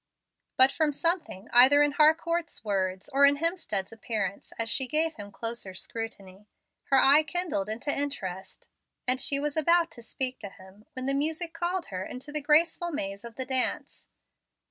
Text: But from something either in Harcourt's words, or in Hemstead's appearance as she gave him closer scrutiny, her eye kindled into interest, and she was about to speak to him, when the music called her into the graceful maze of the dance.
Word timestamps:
But 0.57 0.71
from 0.71 0.91
something 0.91 1.47
either 1.53 1.83
in 1.83 1.91
Harcourt's 1.91 2.63
words, 2.65 3.07
or 3.13 3.23
in 3.23 3.35
Hemstead's 3.37 3.91
appearance 3.93 4.51
as 4.57 4.67
she 4.67 4.87
gave 4.87 5.13
him 5.13 5.31
closer 5.31 5.75
scrutiny, 5.75 6.47
her 6.85 6.97
eye 6.97 7.21
kindled 7.21 7.69
into 7.69 7.95
interest, 7.95 8.67
and 9.07 9.21
she 9.21 9.39
was 9.39 9.55
about 9.55 9.91
to 9.91 10.01
speak 10.01 10.39
to 10.39 10.49
him, 10.49 10.87
when 10.93 11.05
the 11.05 11.13
music 11.13 11.53
called 11.53 11.85
her 11.93 12.03
into 12.03 12.31
the 12.31 12.41
graceful 12.41 12.91
maze 12.91 13.23
of 13.23 13.35
the 13.35 13.45
dance. 13.45 14.07